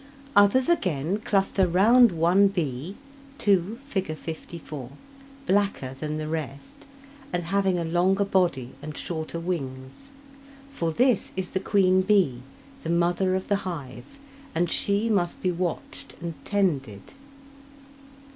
Others 0.35 0.67
again, 0.67 1.19
cluster 1.19 1.67
round 1.67 2.11
one 2.11 2.47
bee 2.47 2.97
(2, 3.37 3.77
Fig. 3.85 4.17
54) 4.17 4.89
blacker 5.45 5.93
than 5.93 6.17
the 6.17 6.27
rest 6.27 6.87
and 7.31 7.43
having 7.43 7.77
a 7.77 7.85
longer 7.85 8.25
body 8.25 8.71
and 8.81 8.97
shorter 8.97 9.39
wings; 9.39 10.09
for 10.73 10.91
this 10.91 11.33
is 11.37 11.51
the 11.51 11.59
queen 11.59 12.01
bee, 12.01 12.41
the 12.81 12.89
mother 12.89 13.35
of 13.35 13.47
the 13.47 13.57
hive, 13.57 14.17
and 14.55 14.71
she 14.71 15.07
must 15.07 15.43
be 15.43 15.51
watched 15.51 16.15
and 16.19 16.33
tended. 16.45 17.13